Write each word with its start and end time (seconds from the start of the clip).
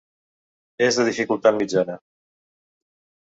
És 0.85 0.97
de 0.99 1.03
dificultat 1.09 1.59
mitjana. 1.59 1.97